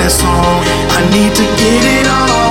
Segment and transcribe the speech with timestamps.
[0.00, 0.62] a song.
[0.98, 2.45] I need to get it on.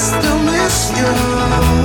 [0.00, 1.79] still miss you.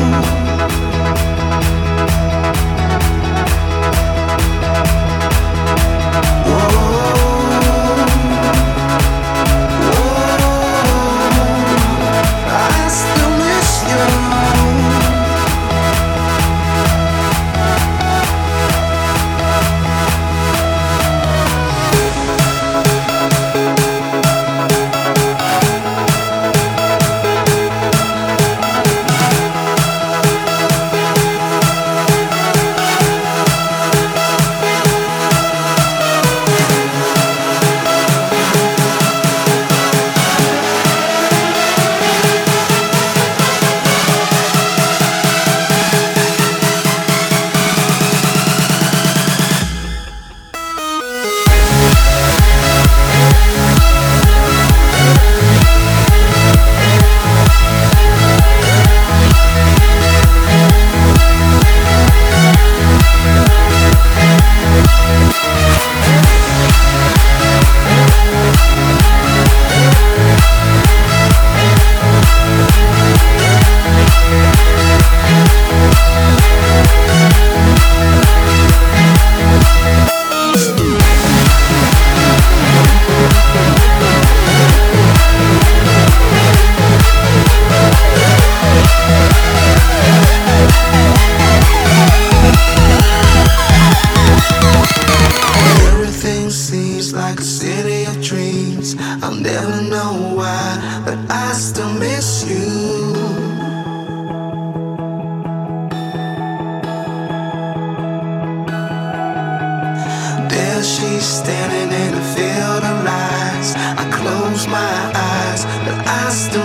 [111.36, 113.76] Standing in a field of lies.
[113.76, 116.65] I close my eyes, but I still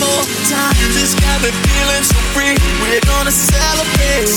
[0.00, 0.74] more time.
[0.96, 2.56] This got me feeling so free.
[2.80, 4.28] We're gonna celebrate.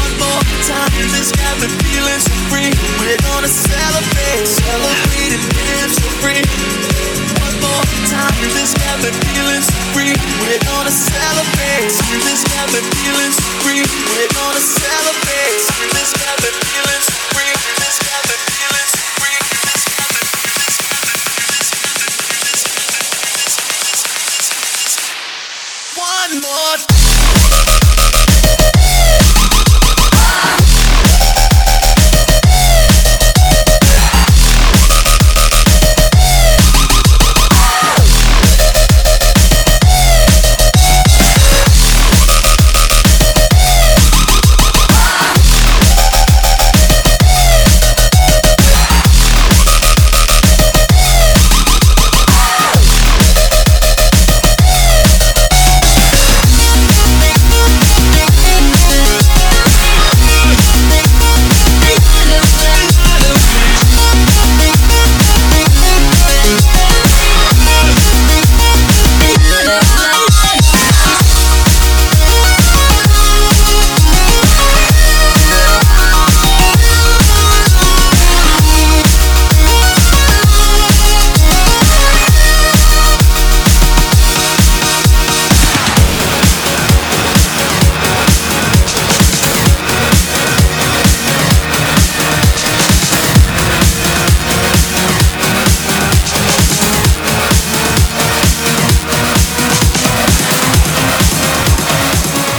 [0.00, 0.92] One more time.
[1.12, 2.72] This got me feeling so free.
[3.00, 4.48] We're gonna celebrate.
[7.40, 8.36] One more time.
[8.52, 10.14] This got me feeling so free.
[10.44, 11.88] We're gonna celebrate.
[12.24, 13.82] This got me feeling so free.
[14.12, 15.60] We're gonna celebrate.
[15.94, 16.89] This got me feeling.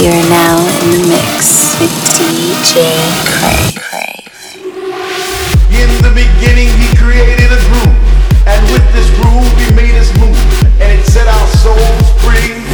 [0.01, 2.81] You're now in the mix with DJ
[3.37, 4.25] Craig.
[5.77, 8.01] In the beginning, he created a groove,
[8.49, 10.33] and with this groove, he made us move,
[10.81, 12.65] and it set our souls free.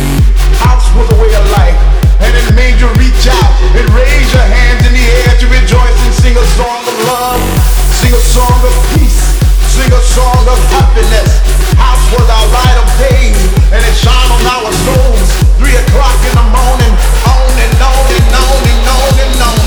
[0.63, 1.75] House was a way of life,
[2.23, 5.99] and it made you reach out and raise your hands in the air to rejoice
[6.07, 7.43] and sing a song of love,
[7.91, 9.35] sing a song of peace,
[9.75, 11.66] sing a song of happiness.
[11.77, 13.33] House was our light of day,
[13.73, 15.29] and it shone on our souls.
[15.57, 16.93] Three o'clock in the morning,
[17.25, 19.57] on and on and on and on and on.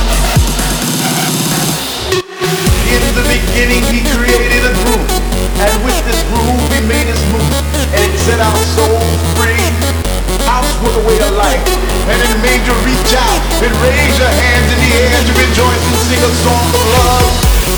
[2.90, 5.10] In the beginning, he created a groove,
[5.62, 7.54] and with this groove, he made us move,
[7.94, 9.66] and set our souls free.
[10.46, 11.62] House was way of life,
[12.10, 15.84] and it made you reach out and raise your hands in the air to rejoice
[15.86, 17.30] and sing a song of love,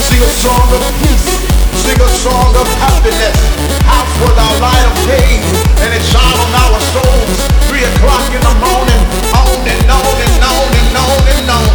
[0.09, 1.42] sing a song of peace,
[1.83, 3.35] sing a song of happiness.
[3.83, 5.43] House was our light of day,
[5.83, 7.31] and it shone on our souls.
[7.67, 9.03] Three o'clock in the morning,
[9.35, 11.67] on and on and on and on and on.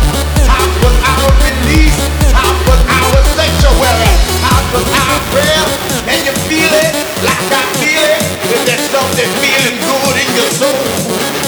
[0.48, 2.00] House was our release,
[2.32, 4.14] house was our sanctuary,
[4.48, 5.68] house was our prayer.
[6.08, 6.94] And you feel it
[7.28, 8.24] like I feel it.
[8.48, 10.88] If there's something feeling good in your soul.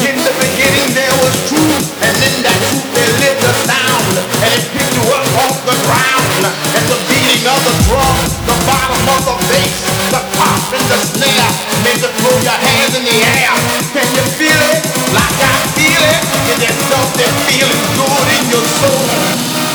[0.03, 4.51] In the beginning there was truth, and in that truth there lived a sound, and
[4.51, 6.43] it picked you up off the ground.
[6.75, 6.99] And the
[7.29, 9.77] beating of the drum, the bottom of the bass,
[10.09, 11.51] the pop and the snare,
[11.85, 13.53] made you throw your hands in the air.
[13.93, 14.81] Can you feel it
[15.13, 16.21] like I feel it?
[16.49, 19.68] If there's something feeling good in your soul.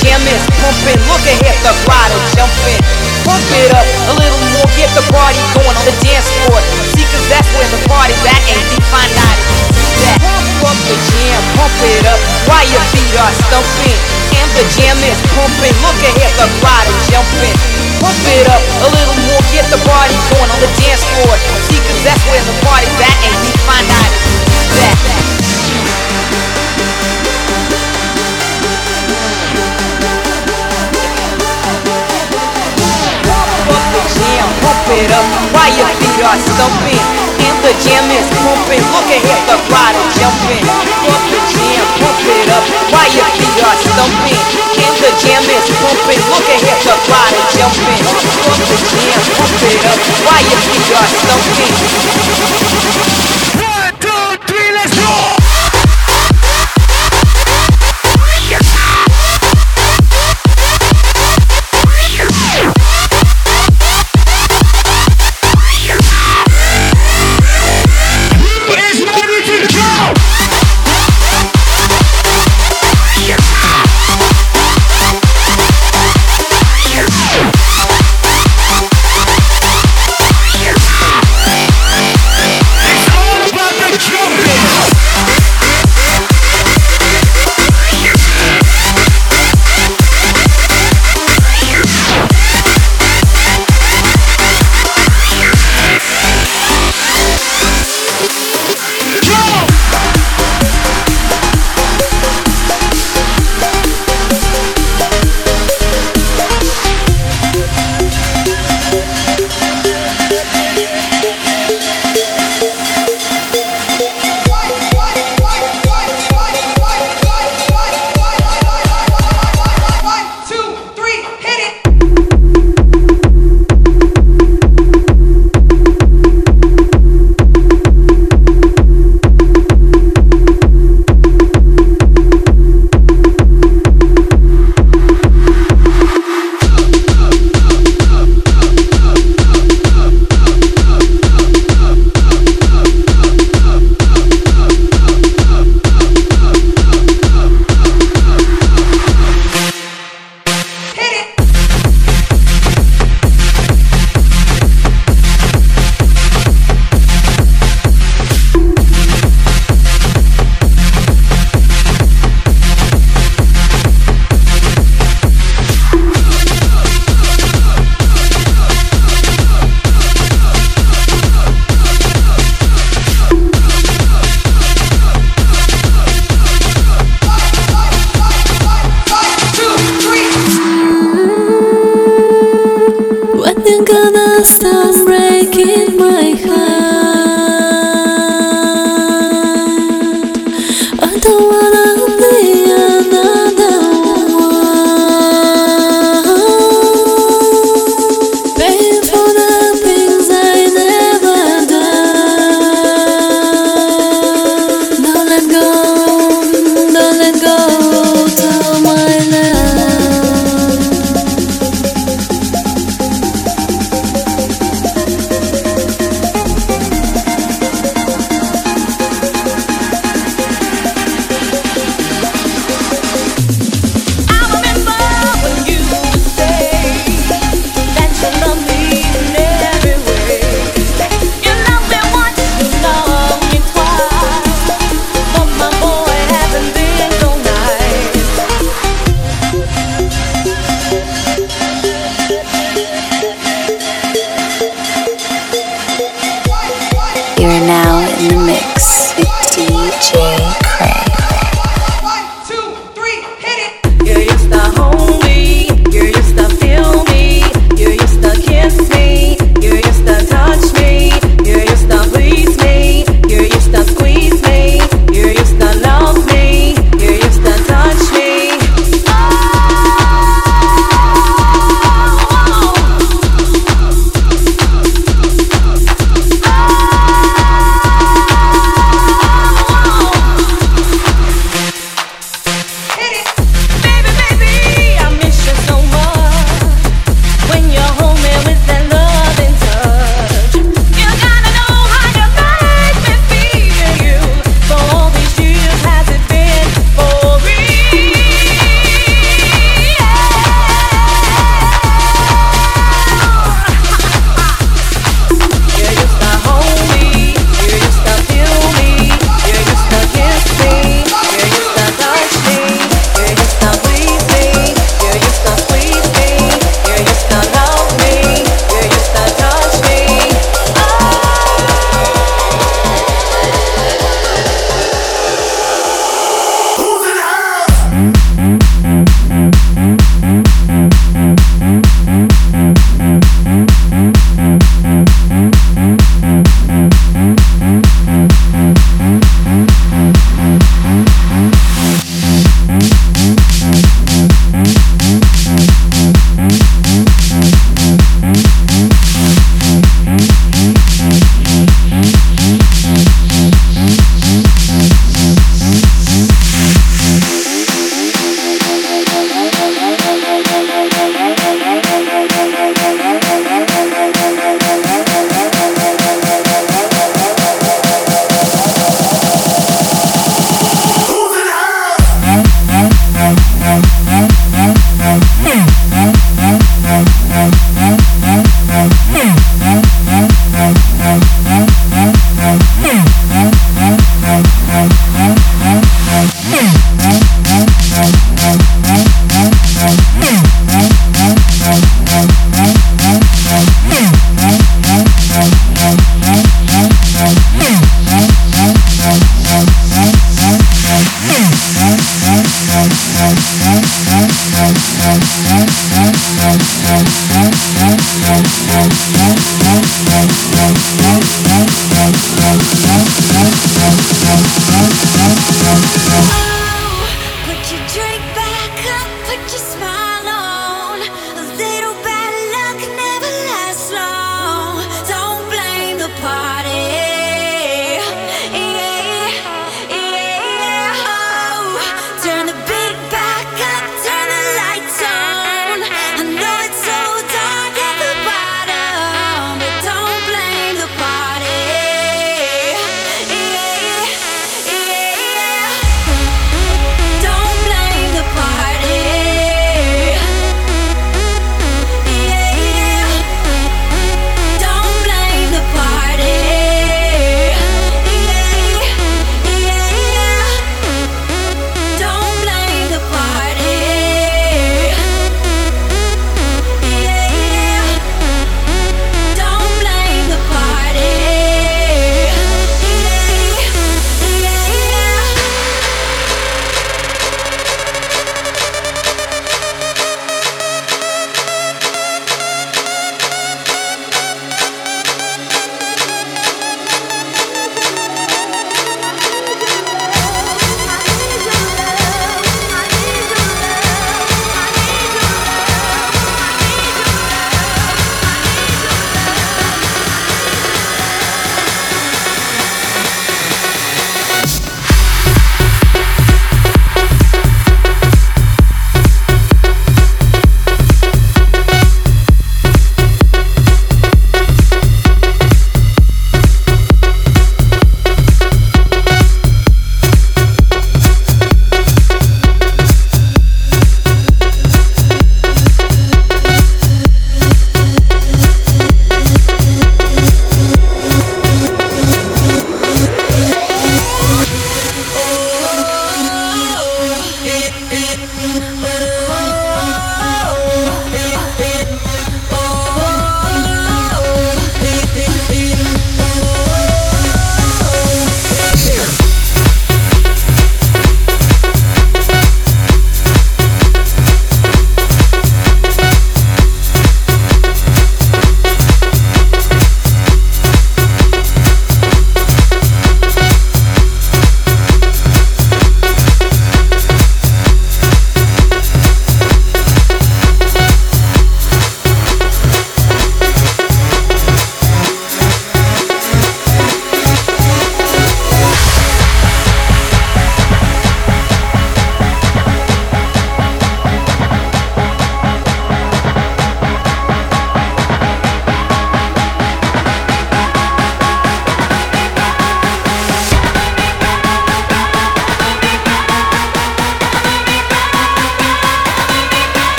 [0.00, 0.96] Jam is pumping.
[1.12, 2.80] Look ahead, the is jumping.
[3.28, 6.60] Pump it up a little more, get the party going on the dance floor.
[6.96, 9.38] See, cause that's where the party's at, and we find out
[10.00, 10.16] that.
[10.24, 14.00] Pump up the jam, pump it up while your feet are stumping.
[14.40, 15.74] And the jam is pumping.
[15.84, 17.56] Look ahead, the is jumping.
[18.00, 21.34] Pump it up a little more, get the party going on the dance floor.
[21.68, 24.10] See, cause that's where the party's at, and we find out
[24.80, 25.19] that.
[34.08, 37.04] Jam, pump it up while your feet are stumping.
[37.40, 38.84] And the jam is pumping.
[38.92, 40.64] Look ahead, the crowd is jumping.
[40.64, 44.40] Pump the jam, pump it up while your feet are stumping.
[44.80, 46.22] And the jam is pumping.
[46.30, 48.02] Look ahead, the crowd is jumping.
[48.04, 51.74] Pump the jam, pump it up while your feet are stumping.